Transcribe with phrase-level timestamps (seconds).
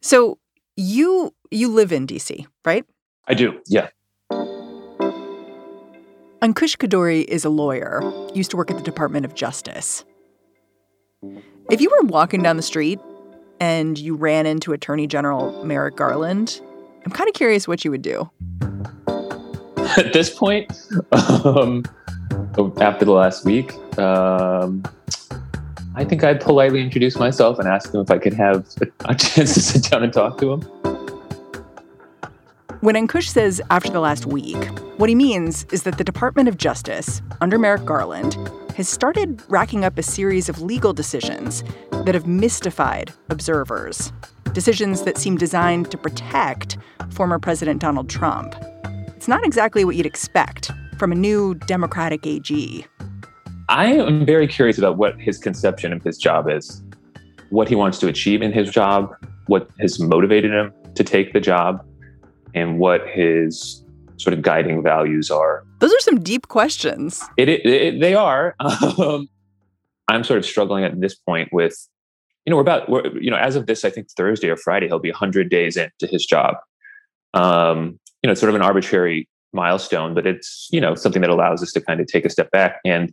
[0.00, 0.38] So
[0.76, 2.84] you you live in DC, right?
[3.28, 3.60] I do.
[3.66, 3.88] Yeah.
[6.42, 8.02] Ankush Khardori is a lawyer,
[8.34, 10.04] used to work at the Department of Justice.
[11.70, 12.98] If you were walking down the street
[13.60, 16.60] and you ran into Attorney General Merrick Garland,
[17.06, 18.28] I'm kind of curious what you would do.
[19.96, 20.72] At this point,
[21.12, 21.84] um,
[22.58, 24.82] after the last week, um,
[25.94, 28.66] I think I'd politely introduce myself and ask him if I could have
[29.04, 30.60] a chance to sit down and talk to him.
[32.80, 34.64] When Ankush says after the last week,
[34.98, 38.36] what he means is that the Department of Justice, under Merrick Garland,
[38.76, 41.62] has started racking up a series of legal decisions
[42.04, 44.12] that have mystified observers.
[44.52, 46.76] Decisions that seem designed to protect
[47.10, 48.54] former President Donald Trump.
[49.16, 50.72] It's not exactly what you'd expect
[51.02, 52.86] from a new Democratic AG.
[53.68, 56.80] I am very curious about what his conception of his job is,
[57.50, 59.12] what he wants to achieve in his job,
[59.48, 61.84] what has motivated him to take the job
[62.54, 63.84] and what his
[64.16, 65.64] sort of guiding values are.
[65.80, 67.20] Those are some deep questions.
[67.36, 68.54] It, it, it they are.
[68.96, 69.26] Um,
[70.06, 71.74] I'm sort of struggling at this point with,
[72.46, 74.86] you know, we're about, we're, you know, as of this, I think Thursday or Friday,
[74.86, 76.58] he'll be 100 days into his job.
[77.34, 81.30] Um, you know, it's sort of an arbitrary milestone, but it's, you know, something that
[81.30, 82.80] allows us to kind of take a step back.
[82.84, 83.12] And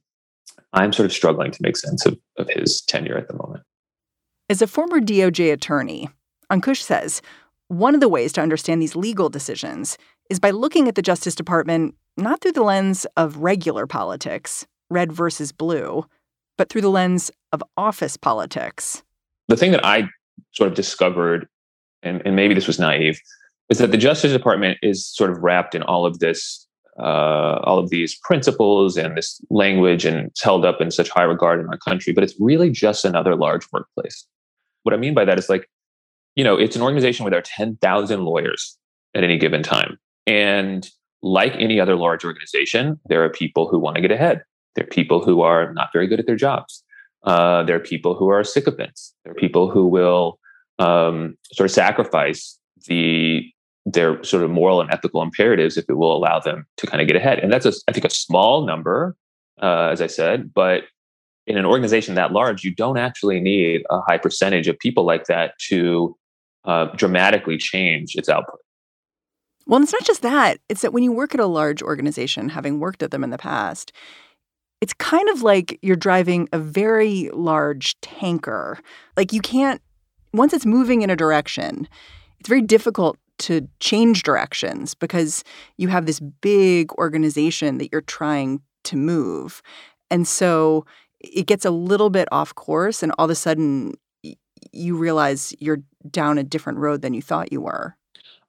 [0.74, 3.64] I'm sort of struggling to make sense of, of his tenure at the moment.
[4.50, 6.10] As a former DOJ attorney,
[6.52, 7.22] Ankush says
[7.68, 9.98] one of the ways to understand these legal decisions
[10.30, 15.12] is by looking at the Justice Department not through the lens of regular politics, red
[15.12, 16.06] versus blue,
[16.58, 19.04] but through the lens of office politics.
[19.48, 20.10] The thing that I
[20.52, 21.48] sort of discovered,
[22.04, 23.20] and, and maybe this was naive,
[23.70, 26.68] is that the Justice Department is sort of wrapped in all of this,
[27.00, 31.24] uh, all of these principles and this language, and it's held up in such high
[31.24, 32.14] regard in our country.
[32.14, 34.26] But it's really just another large workplace.
[34.84, 35.70] What I mean by that is like
[36.40, 38.78] you know, it's an organization where there are 10,000 lawyers
[39.14, 39.98] at any given time.
[40.26, 40.90] And
[41.22, 44.44] like any other large organization, there are people who want to get ahead.
[44.76, 46.82] There are people who are not very good at their jobs.
[47.24, 49.14] Uh, there are people who are sycophants.
[49.26, 50.40] There are people who will
[50.78, 53.49] um, sort of sacrifice the
[53.94, 57.08] their sort of moral and ethical imperatives if it will allow them to kind of
[57.08, 57.40] get ahead.
[57.40, 59.16] And that's a, I think, a small number,
[59.62, 60.84] uh, as I said, but
[61.48, 65.26] in an organization that large, you don't actually need a high percentage of people like
[65.26, 66.16] that to
[66.66, 68.60] uh, dramatically change its output.
[69.66, 70.60] Well, it's not just that.
[70.70, 73.38] It's that when you work at a large organization, having worked at them in the
[73.38, 73.92] past,
[74.82, 78.80] it's kind of like you're driving a very large tanker.
[79.18, 79.82] Like you can't,
[80.34, 81.88] once it's moving in a direction,
[82.40, 85.44] it's very difficult to change directions because
[85.78, 89.62] you have this big organization that you're trying to move.
[90.12, 90.86] And so
[91.20, 93.94] it gets a little bit off course and all of a sudden
[94.72, 97.96] you realize you're down a different road than you thought you were.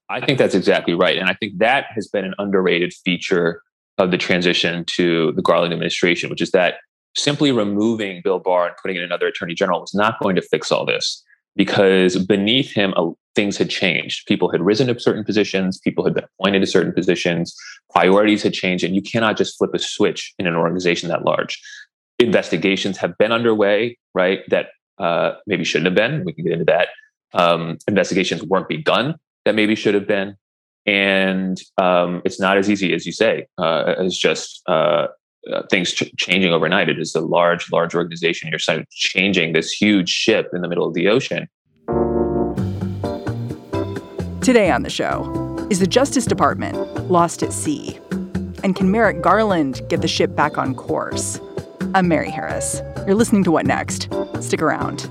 [0.08, 1.16] I think that's exactly right.
[1.18, 3.62] And I think that has been an underrated feature
[3.98, 6.74] of the transition to the Garland administration, which is that
[7.16, 10.72] simply removing Bill Barr and putting in another attorney general was not going to fix
[10.72, 11.22] all this
[11.56, 14.26] because beneath him, uh, things had changed.
[14.26, 17.54] People had risen to certain positions, people had been appointed to certain positions,
[17.92, 21.60] priorities had changed, and you cannot just flip a switch in an organization that large
[22.18, 24.40] investigations have been underway, right?
[24.48, 24.68] That
[24.98, 26.24] uh, maybe shouldn't have been.
[26.24, 26.88] We can get into that.
[27.32, 30.36] Um, investigations weren't begun that maybe should have been.
[30.86, 35.08] And um, it's not as easy as you say, uh, as just uh,
[35.52, 36.88] uh, things ch- changing overnight.
[36.88, 38.48] It is a large, large organization.
[38.50, 41.48] You're sort of changing this huge ship in the middle of the ocean.
[44.40, 47.98] Today on the show, is the Justice Department lost at sea?
[48.64, 51.40] And can Merrick Garland get the ship back on course?
[51.94, 52.82] I'm Mary Harris.
[53.06, 54.08] You're listening to What Next?
[54.40, 55.10] Stick around.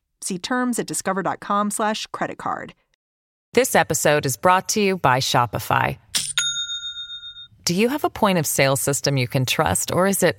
[0.23, 2.73] See terms at discover.com/slash credit card.
[3.53, 5.97] This episode is brought to you by Shopify.
[7.65, 10.37] Do you have a point of sale system you can trust, or is it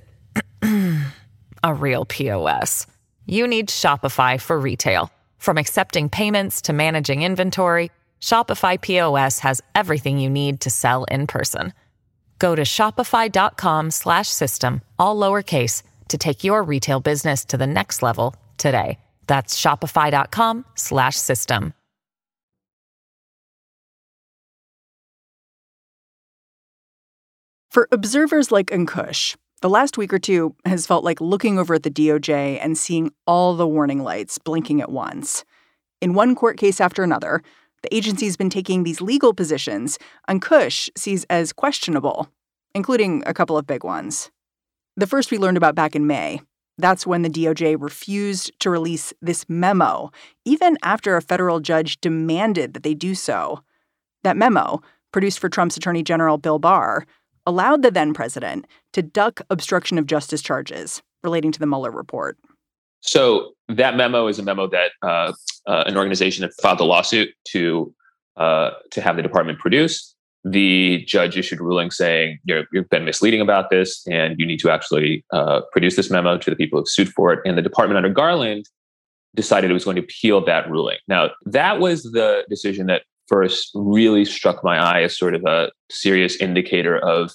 [1.62, 2.86] a real POS?
[3.26, 5.10] You need Shopify for retail.
[5.38, 7.90] From accepting payments to managing inventory,
[8.20, 11.72] Shopify POS has everything you need to sell in person.
[12.38, 18.02] Go to shopify.com slash system, all lowercase to take your retail business to the next
[18.02, 18.98] level today.
[19.26, 21.74] That's shopify.com slash system.
[27.70, 31.84] For observers like Ankush, the last week or two has felt like looking over at
[31.84, 35.42] the DOJ and seeing all the warning lights blinking at once.
[36.02, 37.42] In one court case after another,
[37.82, 39.98] the agency's been taking these legal positions
[40.28, 42.28] Ankush sees as questionable,
[42.74, 44.30] including a couple of big ones.
[44.98, 46.42] The first we learned about back in May.
[46.82, 50.10] That's when the DOJ refused to release this memo,
[50.44, 53.62] even after a federal judge demanded that they do so.
[54.24, 54.82] That memo,
[55.12, 57.06] produced for Trump's Attorney General Bill Barr,
[57.46, 62.36] allowed the then president to duck obstruction of justice charges relating to the Mueller report.
[63.00, 65.32] So that memo is a memo that uh,
[65.68, 67.94] uh, an organization had filed a lawsuit to
[68.36, 70.11] uh, to have the department produce.
[70.44, 74.58] The judge issued a ruling saying you have been misleading about this, and you need
[74.60, 77.40] to actually uh, produce this memo to the people who sued for it.
[77.44, 78.68] And the department under Garland
[79.34, 80.98] decided it was going to appeal that ruling.
[81.08, 85.70] Now that was the decision that first really struck my eye as sort of a
[85.90, 87.32] serious indicator of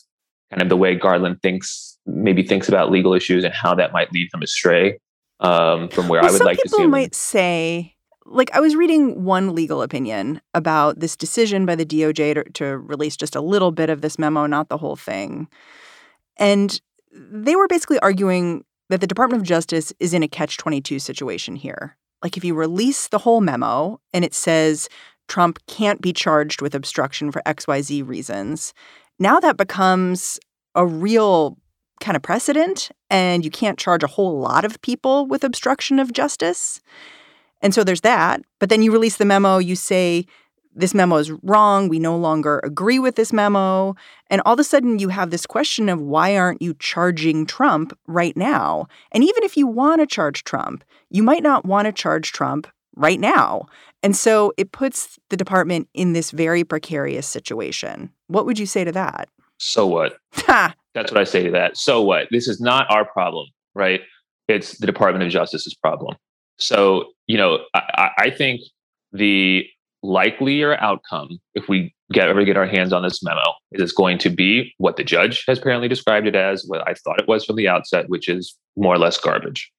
[0.52, 4.12] kind of the way Garland thinks, maybe thinks about legal issues and how that might
[4.14, 5.00] lead them astray
[5.40, 6.70] um, from where well, I would like to see.
[6.70, 7.96] Some people might say,
[8.30, 12.78] like, I was reading one legal opinion about this decision by the DOJ to, to
[12.78, 15.48] release just a little bit of this memo, not the whole thing.
[16.38, 16.80] And
[17.12, 21.56] they were basically arguing that the Department of Justice is in a catch 22 situation
[21.56, 21.98] here.
[22.24, 24.90] Like, if you release the whole memo and it says
[25.28, 28.74] Trump can't be charged with obstruction for XYZ reasons.
[29.20, 30.40] Now that becomes
[30.76, 31.58] a real
[32.00, 36.14] kind of precedent, and you can't charge a whole lot of people with obstruction of
[36.14, 36.80] justice.
[37.62, 38.42] And so there's that.
[38.60, 40.26] But then you release the memo, you say,
[40.76, 41.90] this memo is wrong.
[41.90, 43.96] We no longer agree with this memo.
[44.30, 47.98] And all of a sudden, you have this question of why aren't you charging Trump
[48.06, 48.88] right now?
[49.12, 52.68] And even if you want to charge Trump, you might not want to charge Trump
[52.96, 53.66] right now.
[54.04, 58.12] And so it puts the department in this very precarious situation.
[58.28, 59.30] What would you say to that?
[59.58, 60.18] So what?
[60.46, 61.78] That's what I say to that.
[61.78, 62.28] So what?
[62.30, 64.02] This is not our problem, right?
[64.48, 66.16] It's the Department of Justice's problem.
[66.58, 68.62] So, you know, I, I think
[69.12, 69.66] the
[70.04, 74.18] likelier outcome, if we get ever get our hands on this memo, is it's going
[74.20, 77.46] to be what the judge has apparently described it as, what I thought it was
[77.46, 79.72] from the outset, which is more or less garbage,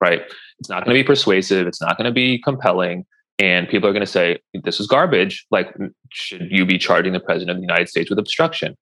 [0.00, 0.22] right?
[0.58, 1.66] It's not going to be persuasive.
[1.66, 3.04] It's not going to be compelling
[3.38, 5.74] and people are going to say this is garbage like
[6.10, 8.76] should you be charging the president of the united states with obstruction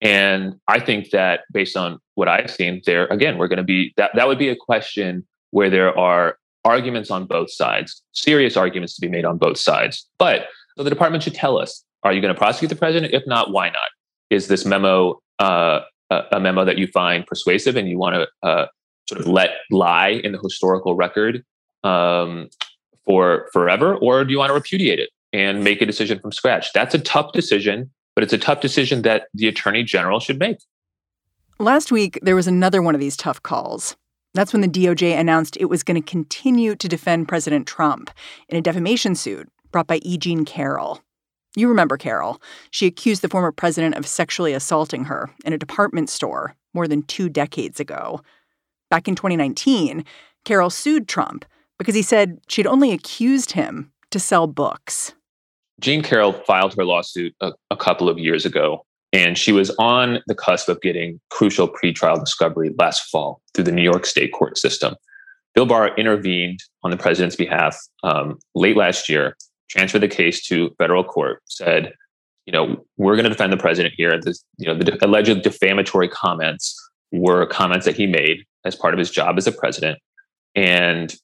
[0.00, 3.92] and i think that based on what i've seen there again we're going to be
[3.96, 8.94] that that would be a question where there are arguments on both sides serious arguments
[8.94, 12.20] to be made on both sides but so the department should tell us are you
[12.20, 13.88] going to prosecute the president if not why not
[14.30, 15.80] is this memo uh,
[16.30, 18.66] a memo that you find persuasive and you want to uh,
[19.08, 21.44] sort of let lie in the historical record
[21.84, 22.48] um,
[23.04, 26.72] for forever, or do you want to repudiate it and make a decision from scratch?
[26.72, 30.58] That's a tough decision, but it's a tough decision that the attorney general should make.
[31.58, 33.96] Last week, there was another one of these tough calls.
[34.34, 38.10] That's when the DOJ announced it was going to continue to defend President Trump
[38.48, 40.16] in a defamation suit brought by E.
[40.16, 41.02] Jean Carroll.
[41.54, 42.40] You remember Carroll.
[42.70, 47.02] She accused the former president of sexually assaulting her in a department store more than
[47.02, 48.22] two decades ago.
[48.90, 50.04] Back in 2019,
[50.44, 51.44] Carroll sued Trump
[51.78, 55.14] because he said she'd only accused him to sell books.
[55.80, 60.18] Jean Carroll filed her lawsuit a, a, couple of years ago, and she was on
[60.26, 64.58] the cusp of getting crucial pretrial discovery last fall through the New York State court
[64.58, 64.94] system.
[65.54, 69.36] Bill Barr intervened on the president's behalf um, late last year,
[69.68, 71.92] transferred the case to federal court, said,
[72.46, 74.18] you know, we're going to defend the president here.
[74.20, 76.74] This, you know, the alleged defamatory comments
[77.12, 79.98] were comments that he made as part of his job as a president.
[80.54, 81.14] And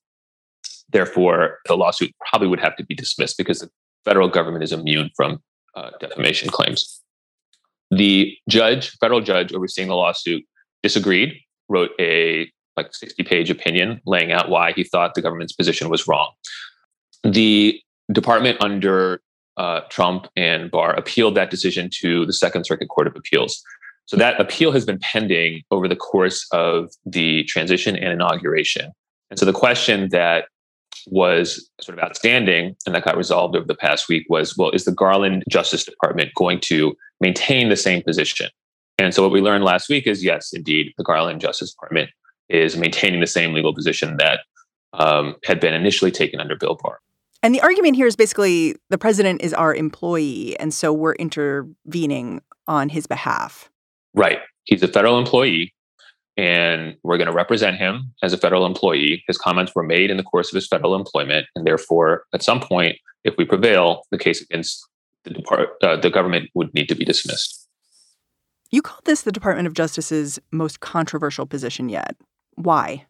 [0.91, 3.71] Therefore, the lawsuit probably would have to be dismissed because the
[4.05, 5.43] federal government is immune from
[5.75, 7.03] uh, defamation claims.
[7.91, 10.45] The judge, federal judge overseeing the lawsuit,
[10.83, 11.35] disagreed,
[11.69, 16.07] wrote a like 60 page opinion laying out why he thought the government's position was
[16.07, 16.31] wrong.
[17.25, 17.81] The
[18.13, 19.21] department under
[19.57, 23.61] uh, Trump and Barr appealed that decision to the Second Circuit Court of Appeals.
[24.07, 28.93] So that appeal has been pending over the course of the transition and inauguration.
[29.31, 30.47] And so the question that
[31.11, 34.85] was sort of outstanding and that got resolved over the past week was well, is
[34.85, 38.49] the Garland Justice Department going to maintain the same position?
[38.99, 42.11] And so what we learned last week is yes, indeed, the Garland Justice Department
[42.49, 44.41] is maintaining the same legal position that
[44.95, 46.99] um, had been initially taken under Bill Barr.
[47.43, 52.43] And the argument here is basically the president is our employee, and so we're intervening
[52.67, 53.71] on his behalf.
[54.15, 54.39] Right.
[54.65, 55.73] He's a federal employee,
[56.39, 59.25] and we're going to represent him as a federal employee.
[59.27, 62.61] His comments were made in the course of his federal employment, and therefore, at some
[62.61, 64.87] point, if we prevail, the case against
[65.25, 67.67] the depart uh, the government would need to be dismissed.
[68.71, 72.17] You called this the Department of Justice's most controversial position yet.
[72.55, 73.07] Why?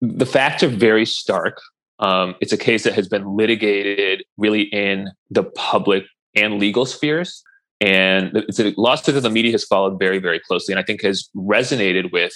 [0.00, 1.60] The facts are very stark.
[2.00, 6.04] Um, it's a case that has been litigated really in the public
[6.34, 7.42] and legal spheres.
[7.80, 11.02] And it's a lawsuit that the media has followed very, very closely, and I think
[11.02, 12.32] has resonated with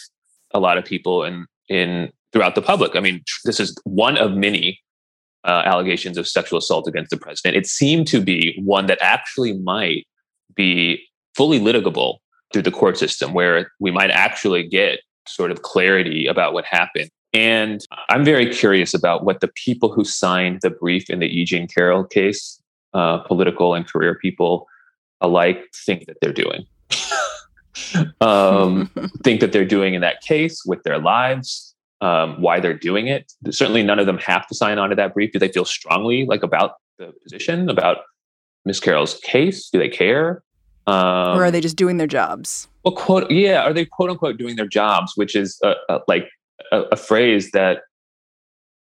[0.52, 2.94] a lot of people in in throughout the public.
[2.94, 4.80] I mean, this is one of many
[5.44, 7.56] uh, allegations of sexual assault against the president.
[7.56, 10.06] It seemed to be one that actually might
[10.54, 11.02] be
[11.34, 12.18] fully litigable
[12.52, 17.08] through the court system, where we might actually get sort of clarity about what happened.
[17.32, 21.44] And I'm very curious about what the people who signed the brief in the E.
[21.44, 22.60] Jean Carroll case,
[22.92, 24.66] uh, political and career people,
[25.20, 26.66] alike think that they're doing.
[28.20, 28.90] um,
[29.22, 33.32] think that they're doing in that case with their lives, um, why they're doing it.
[33.50, 35.32] Certainly, none of them have to sign on to that brief.
[35.32, 37.98] Do they feel strongly like about the position about
[38.64, 39.68] Miss Carroll's case?
[39.70, 40.42] Do they care?
[40.86, 42.66] Um, or are they just doing their jobs?
[42.84, 46.28] Well, quote, yeah, are they quote unquote doing their jobs, which is uh, uh, like
[46.72, 47.82] a, a, phrase that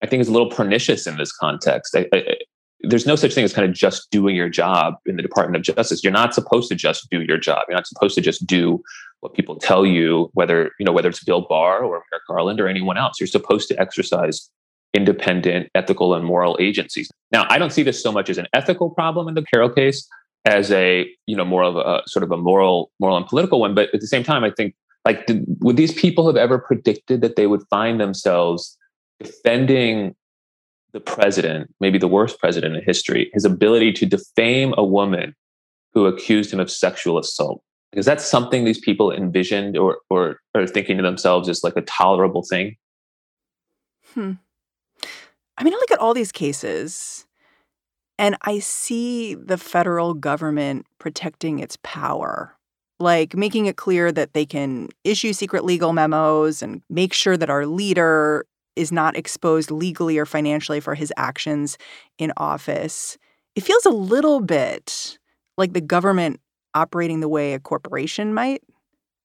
[0.01, 1.96] I think is a little pernicious in this context.
[1.96, 2.38] I, I,
[2.81, 5.75] there's no such thing as kind of just doing your job in the Department of
[5.75, 6.03] Justice.
[6.03, 7.63] You're not supposed to just do your job.
[7.67, 8.81] You're not supposed to just do
[9.19, 12.67] what people tell you, whether you know whether it's Bill Barr or Merrick Garland or
[12.67, 13.19] anyone else.
[13.19, 14.50] You're supposed to exercise
[14.93, 17.09] independent, ethical, and moral agencies.
[17.31, 20.07] Now, I don't see this so much as an ethical problem in the Carroll case
[20.45, 23.75] as a you know more of a sort of a moral, moral and political one.
[23.75, 24.74] But at the same time, I think
[25.05, 28.77] like did, would these people have ever predicted that they would find themselves
[29.19, 30.15] defending
[30.91, 35.36] the president, maybe the worst president in history, his ability to defame a woman
[35.93, 37.62] who accused him of sexual assault.
[37.93, 41.81] Is that something these people envisioned or or are thinking to themselves is like a
[41.81, 42.75] tolerable thing?
[44.13, 44.34] Hmm.
[45.58, 47.25] I mean, I look at all these cases
[48.17, 52.55] and I see the federal government protecting its power,
[53.00, 57.50] like making it clear that they can issue secret legal memos and make sure that
[57.50, 58.46] our leader
[58.79, 61.77] is not exposed legally or financially for his actions
[62.17, 63.17] in office.
[63.55, 65.19] It feels a little bit
[65.57, 66.39] like the government
[66.74, 68.63] operating the way a corporation might.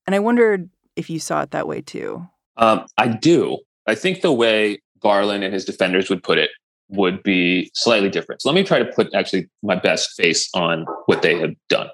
[0.06, 2.26] And I wondered if you saw it that way too.
[2.56, 3.58] Um, I do.
[3.86, 6.50] I think the way Garland and his defenders would put it
[6.88, 8.42] would be slightly different.
[8.42, 11.88] So let me try to put actually my best face on what they have done.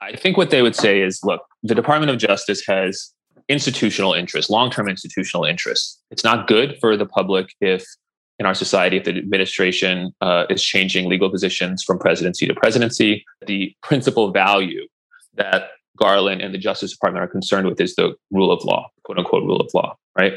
[0.00, 3.12] I think what they would say is look, the Department of Justice has
[3.50, 5.98] institutional interests, long-term institutional interests.
[6.10, 7.84] It's not good for the public if
[8.38, 13.22] in our society, if the administration uh, is changing legal positions from presidency to presidency,
[13.46, 14.86] the principal value
[15.34, 19.18] that Garland and the Justice Department are concerned with is the rule of law, quote
[19.18, 20.32] unquote rule of law, right?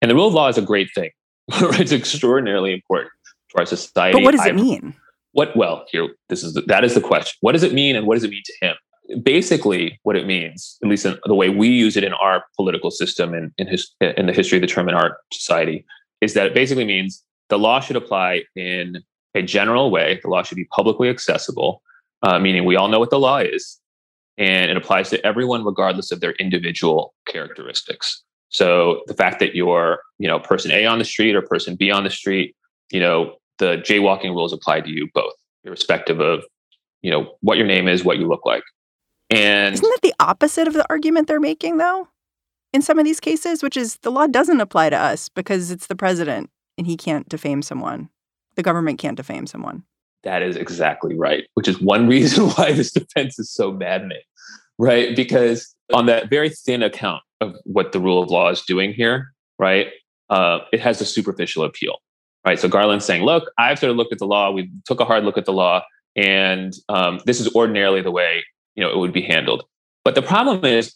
[0.00, 1.10] And the rule of law is a great thing.
[1.48, 3.10] it's extraordinarily important
[3.50, 4.16] to our society.
[4.16, 4.94] But what does it mean?
[5.32, 5.56] What?
[5.56, 7.36] Well, here, this is the, that is the question.
[7.40, 8.76] What does it mean, and what does it mean to him?
[9.22, 12.90] Basically what it means, at least in the way we use it in our political
[12.90, 15.84] system and in, his, in the history of the term in our society,
[16.20, 19.02] is that it basically means the law should apply in
[19.34, 20.20] a general way.
[20.22, 21.82] The law should be publicly accessible,
[22.22, 23.78] uh, meaning we all know what the law is,
[24.36, 28.22] and it applies to everyone regardless of their individual characteristics.
[28.50, 31.90] So the fact that you're, you know, person A on the street or person B
[31.90, 32.56] on the street,
[32.90, 35.34] you know, the jaywalking rules apply to you both,
[35.64, 36.44] irrespective of,
[37.02, 38.62] you know, what your name is, what you look like.
[39.30, 42.08] And isn't that the opposite of the argument they're making, though,
[42.72, 45.86] in some of these cases, which is the law doesn't apply to us because it's
[45.86, 48.08] the president and he can't defame someone.
[48.56, 49.84] The government can't defame someone.
[50.24, 54.22] That is exactly right, which is one reason why this defense is so maddening,
[54.78, 55.14] right?
[55.14, 59.32] Because on that very thin account of what the rule of law is doing here,
[59.58, 59.88] right,
[60.30, 61.98] uh, it has a superficial appeal,
[62.46, 62.58] right?
[62.58, 64.50] So Garland's saying, look, I've sort of looked at the law.
[64.50, 65.84] We took a hard look at the law,
[66.16, 68.44] and um, this is ordinarily the way
[68.78, 69.64] you know it would be handled.
[70.04, 70.94] But the problem is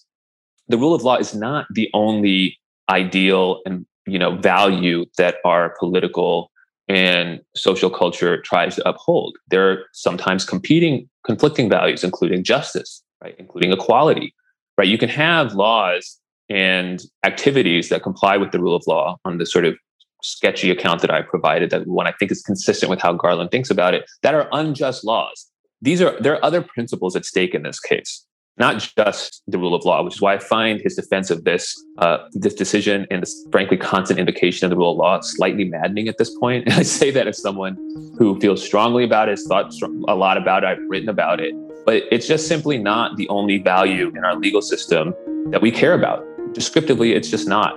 [0.68, 2.56] the rule of law is not the only
[2.88, 6.52] ideal and you know value that our political
[6.88, 9.36] and social culture tries to uphold.
[9.48, 14.32] There are sometimes competing, conflicting values, including justice, right, including equality,
[14.78, 14.86] right.
[14.86, 19.46] You can have laws and activities that comply with the rule of law on the
[19.46, 19.76] sort of
[20.22, 23.70] sketchy account that I provided, that one I think is consistent with how Garland thinks
[23.70, 25.48] about it, that are unjust laws.
[25.82, 28.24] These are there are other principles at stake in this case
[28.58, 31.82] not just the rule of law, which is why I find his defense of this
[31.98, 36.08] uh, this decision and this frankly constant invocation of the rule of law slightly maddening
[36.08, 36.64] at this point.
[36.72, 37.74] And I say that as someone
[38.18, 39.72] who feels strongly about it, has thought
[40.08, 43.58] a lot about it, I've written about it, but it's just simply not the only
[43.58, 45.14] value in our legal system
[45.50, 46.24] that we care about.
[46.52, 47.74] Descriptively, it's just not.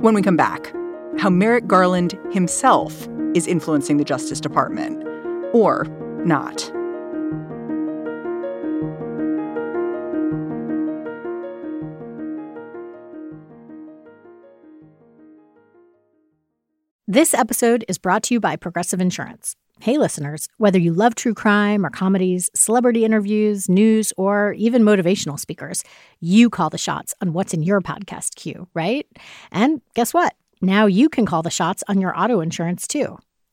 [0.00, 0.72] When we come back,
[1.18, 3.08] how Merrick Garland himself
[3.38, 5.02] is influencing the Justice Department,
[5.54, 5.84] or
[6.26, 6.70] not.
[17.10, 19.56] This episode is brought to you by Progressive Insurance.
[19.80, 25.38] Hey, listeners, whether you love true crime or comedies, celebrity interviews, news, or even motivational
[25.38, 25.84] speakers,
[26.20, 29.06] you call the shots on what's in your podcast queue, right?
[29.52, 30.34] And guess what?
[30.60, 33.16] Now you can call the shots on your auto insurance too.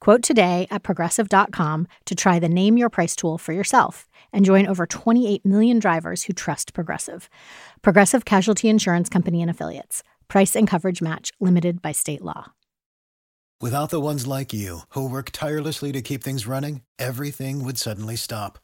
[0.00, 4.66] Quote today at progressive.com to try the Name Your Price tool for yourself and join
[4.66, 7.28] over 28 million drivers who trust Progressive.
[7.82, 10.02] Progressive Casualty Insurance Company and Affiliates.
[10.28, 12.52] Price and coverage match limited by state law.
[13.60, 18.16] Without the ones like you, who work tirelessly to keep things running, everything would suddenly
[18.16, 18.58] stop.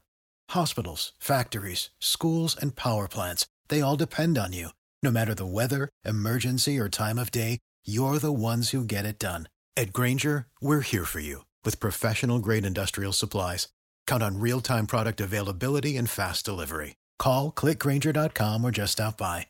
[0.50, 4.70] Hospitals, factories, schools, and power plants, they all depend on you.
[5.02, 9.18] No matter the weather, emergency, or time of day, you're the ones who get it
[9.18, 9.48] done.
[9.78, 13.68] At Grainger, we're here for you with professional grade industrial supplies.
[14.06, 16.96] Count on real time product availability and fast delivery.
[17.18, 19.48] Call clickgrainger.com or just stop by.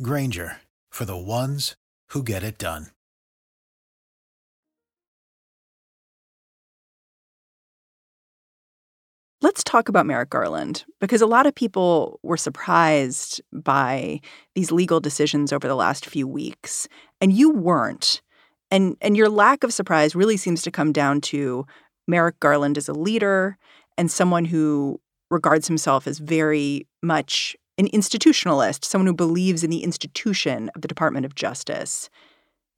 [0.00, 1.74] Grainger for the ones
[2.08, 2.86] who get it done.
[9.42, 14.20] Let's talk about Merrick Garland because a lot of people were surprised by
[14.54, 16.88] these legal decisions over the last few weeks,
[17.20, 18.22] and you weren't.
[18.70, 21.66] And and your lack of surprise really seems to come down to
[22.08, 23.58] Merrick Garland as a leader
[23.96, 25.00] and someone who
[25.30, 30.88] regards himself as very much an institutionalist, someone who believes in the institution of the
[30.88, 32.08] Department of Justice.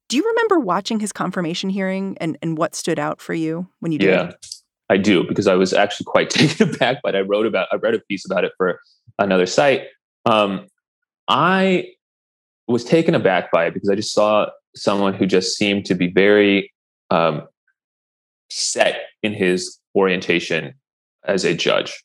[0.09, 3.93] Do you remember watching his confirmation hearing and, and what stood out for you when
[3.93, 4.09] you did?
[4.09, 4.33] Yeah.
[4.91, 6.99] I do because I was actually quite taken aback.
[7.03, 8.81] But I wrote about I read a piece about it for
[9.19, 9.83] another site.
[10.25, 10.67] Um,
[11.29, 11.93] I
[12.67, 16.09] was taken aback by it because I just saw someone who just seemed to be
[16.09, 16.73] very
[17.11, 17.43] um,
[18.51, 20.75] set in his orientation
[21.25, 22.05] as a judge.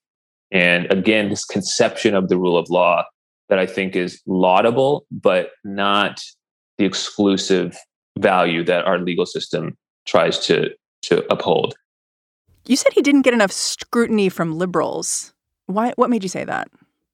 [0.51, 3.05] And again, this conception of the rule of law
[3.49, 6.21] that I think is laudable, but not
[6.77, 7.77] the exclusive
[8.17, 10.69] value that our legal system tries to
[11.03, 11.75] to uphold.
[12.65, 15.33] You said he didn't get enough scrutiny from liberals.
[15.65, 15.93] Why?
[15.95, 16.69] What made you say that?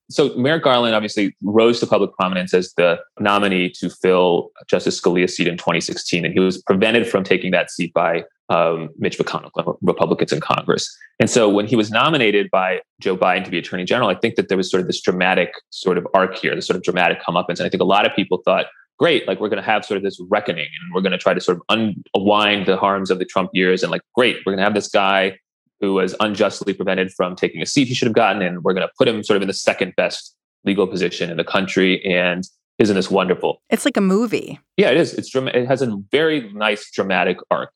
[0.10, 5.36] So Merrick Garland obviously rose to public prominence as the nominee to fill Justice Scalia's
[5.36, 9.78] seat in 2016, and he was prevented from taking that seat by um, Mitch McConnell,
[9.82, 10.90] Republicans in Congress.
[11.20, 14.36] And so when he was nominated by Joe Biden to be Attorney General, I think
[14.36, 17.22] that there was sort of this dramatic sort of arc here, this sort of dramatic
[17.22, 17.60] comeuppance.
[17.60, 18.66] And I think a lot of people thought,
[18.98, 21.34] great, like we're going to have sort of this reckoning and we're going to try
[21.34, 23.84] to sort of unwind the harms of the Trump years.
[23.84, 25.38] And like, great, we're going to have this guy
[25.82, 28.42] who was unjustly prevented from taking a seat he should have gotten.
[28.42, 31.38] And we're going to put him sort of in the second best legal position in
[31.38, 32.04] the country.
[32.06, 32.44] And
[32.78, 33.62] isn't this wonderful?
[33.70, 34.60] It's like a movie.
[34.78, 35.14] Yeah, it is.
[35.14, 37.72] It's it has a very nice dramatic arc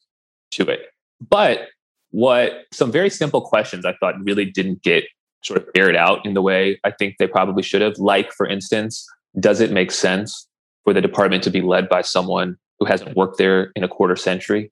[0.52, 0.82] to it.
[1.22, 1.68] But
[2.12, 5.06] what some very simple questions I thought really didn't get
[5.44, 7.98] sort of aired out in the way I think they probably should have.
[7.98, 9.06] Like, for instance,
[9.40, 10.48] does it make sense
[10.84, 14.16] for the department to be led by someone who hasn't worked there in a quarter
[14.16, 14.72] century?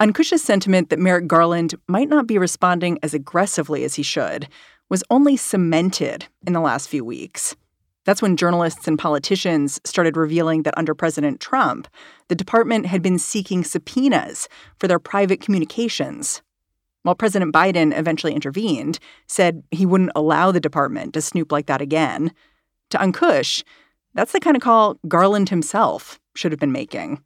[0.00, 4.48] Ankush's sentiment that Merrick Garland might not be responding as aggressively as he should
[4.90, 7.54] was only cemented in the last few weeks.
[8.04, 11.86] That's when journalists and politicians started revealing that under President Trump,
[12.28, 16.42] the department had been seeking subpoenas for their private communications.
[17.02, 21.80] While President Biden eventually intervened, said he wouldn't allow the department to snoop like that
[21.80, 22.32] again.
[22.90, 23.62] To Ankush,
[24.12, 27.22] that's the kind of call Garland himself should have been making.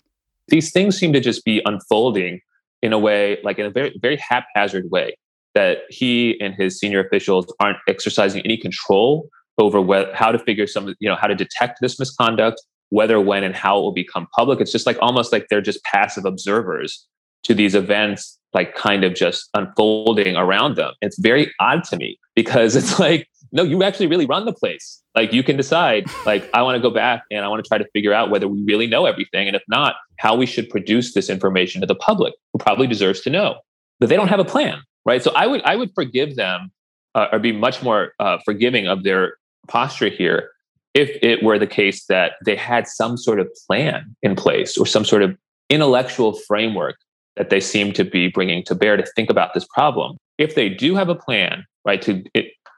[0.49, 2.41] These things seem to just be unfolding
[2.83, 5.17] in a way, like in a very, very haphazard way,
[5.55, 10.67] that he and his senior officials aren't exercising any control over what, how to figure
[10.67, 14.29] some, you know, how to detect this misconduct, whether, when, and how it will become
[14.37, 14.61] public.
[14.61, 17.07] It's just like almost like they're just passive observers
[17.45, 20.93] to these events, like kind of just unfolding around them.
[21.01, 25.03] It's very odd to me because it's like, no, you actually really run the place.
[25.15, 27.79] Like you can decide, like, I want to go back and I want to try
[27.79, 29.47] to figure out whether we really know everything.
[29.47, 33.21] And if not, how we should produce this information to the public who probably deserves
[33.23, 33.57] to know.
[34.01, 35.23] But they don't have a plan, right?
[35.23, 36.71] So I would I would forgive them
[37.15, 39.35] uh, or be much more uh, forgiving of their
[39.67, 40.51] posture here
[40.95, 44.87] if it were the case that they had some sort of plan in place or
[44.87, 45.37] some sort of
[45.71, 46.97] intellectual framework
[47.37, 50.17] that they seem to be bringing to bear to think about this problem.
[50.39, 52.23] If they do have a plan, right, to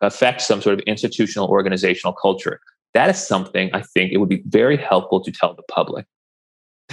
[0.01, 2.61] affect some sort of institutional organizational culture,
[2.95, 6.07] that is something I think it would be very helpful to tell the public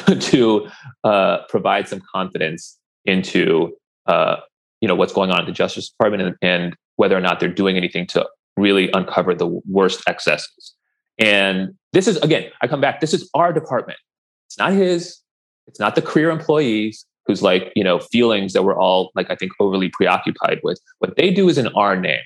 [0.20, 0.68] to
[1.04, 4.38] uh, provide some confidence into uh,
[4.82, 7.50] you know what's going on at the Justice Department and, and whether or not they're
[7.50, 10.74] doing anything to really uncover the worst excesses.
[11.18, 13.00] And this is again, I come back.
[13.00, 14.00] This is our department.
[14.48, 15.22] It's not his.
[15.68, 19.36] It's not the career employees whose like you know feelings that we're all like I
[19.36, 20.80] think overly preoccupied with.
[21.00, 22.22] What they do is in our name,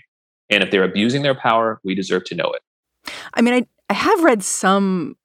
[0.52, 2.62] and if they're abusing their power, we deserve to know it.
[3.34, 5.18] I mean, I I have read some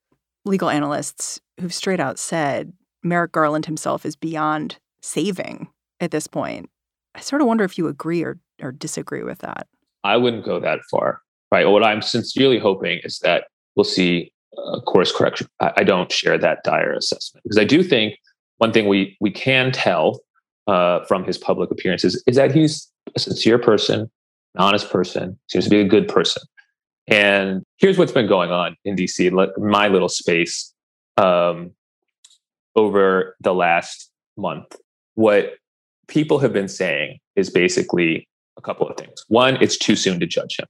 [0.45, 5.69] legal analysts who've straight out said Merrick Garland himself is beyond saving
[6.01, 6.71] at this point.
[7.15, 9.67] I sort of wonder if you agree or, or disagree with that.
[10.05, 11.67] I wouldn't go that far, right?
[11.67, 15.47] What I'm sincerely hoping is that we'll see a course correction.
[15.61, 18.17] I, I don't share that dire assessment because I do think
[18.59, 20.21] one thing we we can tell
[20.67, 24.11] uh, from his public appearances is that he's a sincere person,
[24.57, 26.43] an honest person, seems to be a good person.
[27.09, 30.73] And here's what's been going on in DC, my little space,
[31.17, 31.73] um,
[32.75, 34.77] over the last month.
[35.15, 35.55] What
[36.09, 39.25] people have been saying is basically a couple of things.
[39.29, 40.67] One, it's too soon to judge him.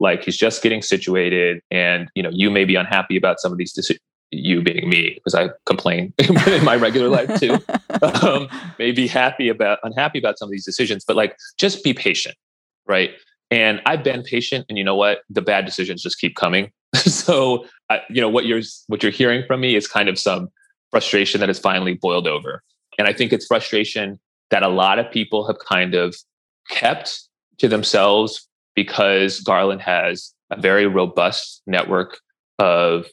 [0.00, 3.58] Like he's just getting situated, and you know, you may be unhappy about some of
[3.58, 4.00] these decisions.
[4.30, 7.58] You being me, because I complain in my regular life too.
[8.22, 8.48] um,
[8.78, 12.34] may be happy about unhappy about some of these decisions, but like just be patient,
[12.86, 13.10] right?
[13.50, 15.20] And I've been patient, and you know what?
[15.28, 16.70] The bad decisions just keep coming.
[16.94, 17.66] so,
[18.08, 20.48] you know what you're what you're hearing from me is kind of some
[20.90, 22.62] frustration that has finally boiled over,
[22.98, 24.18] and I think it's frustration
[24.50, 26.14] that a lot of people have kind of
[26.68, 32.20] kept to themselves because Garland has a very robust network
[32.58, 33.06] of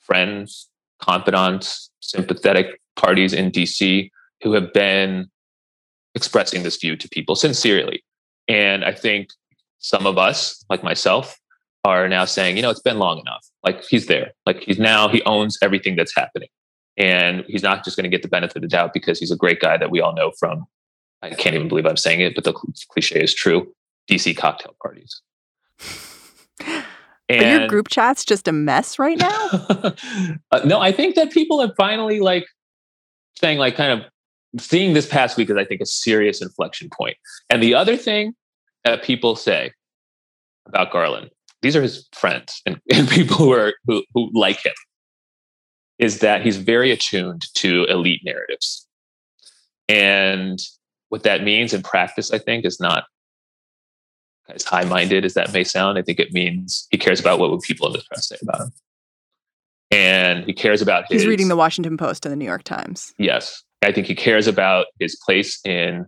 [0.00, 0.68] friends,
[1.00, 4.10] confidants, sympathetic parties in DC
[4.42, 5.28] who have been
[6.14, 8.02] expressing this view to people sincerely.
[8.48, 9.30] And I think
[9.78, 11.38] some of us, like myself,
[11.84, 13.46] are now saying, you know, it's been long enough.
[13.64, 14.32] Like he's there.
[14.44, 16.48] Like he's now, he owns everything that's happening.
[16.96, 19.36] And he's not just going to get the benefit of the doubt because he's a
[19.36, 20.66] great guy that we all know from
[21.22, 22.52] I can't even believe I'm saying it, but the
[22.90, 23.72] cliche is true.
[24.10, 25.22] DC cocktail parties.
[27.28, 29.48] And Are your group chats just a mess right now?
[30.52, 32.46] uh, no, I think that people have finally like
[33.40, 34.08] saying like kind of
[34.58, 37.16] seeing this past week is I think a serious inflection point.
[37.50, 38.34] And the other thing
[38.84, 39.72] that people say
[40.66, 41.30] about Garland,
[41.62, 44.74] these are his friends and, and people who are who, who like him,
[45.98, 48.86] is that he's very attuned to elite narratives.
[49.88, 50.58] And
[51.08, 53.04] what that means in practice, I think, is not
[54.48, 55.98] as high minded as that may sound.
[55.98, 58.62] I think it means he cares about what would people in the press say about
[58.62, 58.72] him.
[59.90, 61.22] And he cares about his.
[61.22, 63.14] He's reading the Washington Post and the New York Times.
[63.18, 63.62] Yes.
[63.82, 66.06] I think he cares about his place in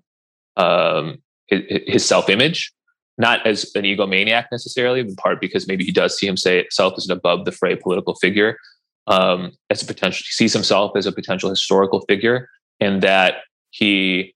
[0.57, 2.72] um, his, his self image,
[3.18, 7.12] not as an egomaniac necessarily, in part because maybe he does see himself as an
[7.12, 8.59] above the fray political figure,
[9.07, 13.37] um, as a potential, he sees himself as a potential historical figure, and that
[13.70, 14.35] he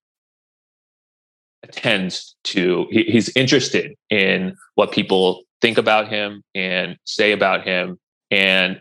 [1.63, 7.99] attends to he, he's interested in what people think about him and say about him
[8.33, 8.81] and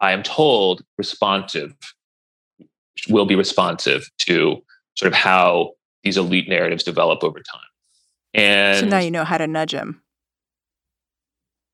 [0.00, 1.72] i am told responsive
[3.08, 4.62] will be responsive to
[4.96, 7.60] sort of how these elite narratives develop over time.
[8.34, 10.02] And so now you know how to nudge him.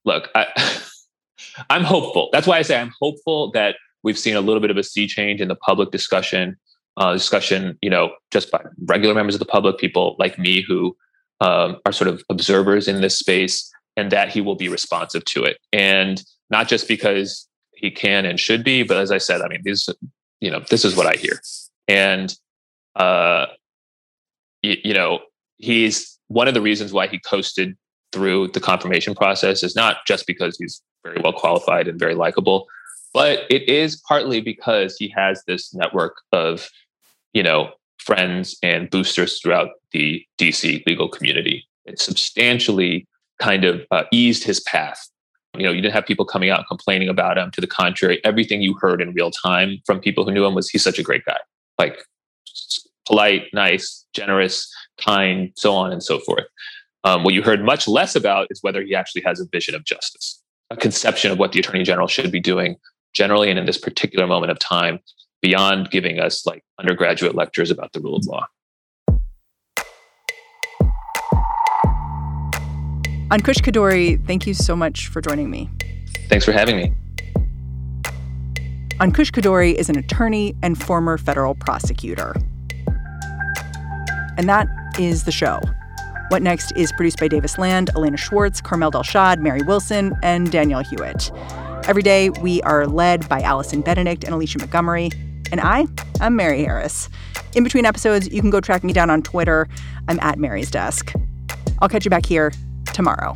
[0.05, 0.47] Look i
[1.69, 2.29] i'm hopeful.
[2.31, 5.07] That's why i say i'm hopeful that we've seen a little bit of a sea
[5.07, 6.57] change in the public discussion
[6.97, 10.97] uh, discussion, you know, just by regular members of the public, people like me who
[11.41, 15.43] um, are sort of observers in this space, and that he will be responsive to
[15.43, 15.57] it.
[15.71, 19.61] And not just because he can and should be, but as I said, I mean,
[19.63, 19.87] these,
[20.41, 21.41] you know, this is what I hear.
[21.87, 22.33] And,
[22.95, 23.47] uh,
[24.63, 25.19] y- you know,
[25.57, 27.75] he's one of the reasons why he coasted
[28.11, 32.67] through the confirmation process is not just because he's very well qualified and very likable,
[33.13, 36.69] but it is partly because he has this network of
[37.33, 41.67] you know friends and boosters throughout the DC legal community.
[41.85, 43.07] It substantially
[43.39, 45.07] kind of uh, eased his path.
[45.57, 47.51] You know, you didn't have people coming out complaining about him.
[47.51, 50.69] To the contrary, everything you heard in real time from people who knew him was
[50.69, 51.37] he's such a great guy,
[51.77, 51.99] like
[53.05, 56.45] polite, nice, generous, kind, so on and so forth.
[57.03, 59.85] Um, what you heard much less about is whether he actually has a vision of
[59.85, 62.75] justice, a conception of what the attorney general should be doing
[63.13, 64.99] generally and in this particular moment of time
[65.41, 68.45] beyond giving us like undergraduate lectures about the rule of law.
[73.29, 75.69] Ankush Khardori, thank you so much for joining me.
[76.29, 76.93] Thanks for having me.
[79.01, 82.33] Ankush Khardori is an attorney and former federal prosecutor.
[84.37, 85.59] And that is the show.
[86.29, 90.83] What Next is produced by Davis Land, Elena Schwartz, Carmel Delshad, Mary Wilson, and Danielle
[90.83, 91.29] Hewitt.
[91.85, 95.11] Every day, we are led by Allison Benedict and Alicia Montgomery.
[95.51, 95.85] And I,
[96.21, 97.09] I'm Mary Harris.
[97.55, 99.67] In between episodes, you can go track me down on Twitter.
[100.07, 101.11] I'm at Mary's Desk.
[101.79, 102.53] I'll catch you back here
[102.97, 103.35] tomorrow.